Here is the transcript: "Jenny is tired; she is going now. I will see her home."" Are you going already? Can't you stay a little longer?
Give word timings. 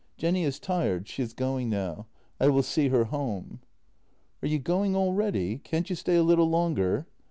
"Jenny 0.17 0.43
is 0.43 0.57
tired; 0.57 1.07
she 1.07 1.21
is 1.21 1.31
going 1.31 1.69
now. 1.69 2.07
I 2.39 2.47
will 2.47 2.63
see 2.63 2.87
her 2.89 3.03
home."" 3.03 3.59
Are 4.43 4.47
you 4.47 4.57
going 4.57 4.95
already? 4.95 5.59
Can't 5.59 5.91
you 5.91 5.95
stay 5.95 6.15
a 6.15 6.23
little 6.23 6.49
longer? 6.49 7.05